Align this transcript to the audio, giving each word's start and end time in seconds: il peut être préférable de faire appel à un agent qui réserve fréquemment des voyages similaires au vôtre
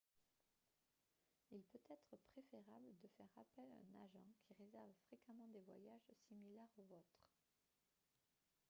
il 1.51 1.61
peut 1.65 1.81
être 1.91 2.17
préférable 2.33 2.91
de 3.03 3.07
faire 3.09 3.29
appel 3.37 3.71
à 3.71 3.99
un 3.99 4.03
agent 4.03 4.25
qui 4.41 4.55
réserve 4.55 4.89
fréquemment 5.05 5.47
des 5.49 5.61
voyages 5.61 6.09
similaires 6.27 6.73
au 6.79 6.83
vôtre 6.85 7.21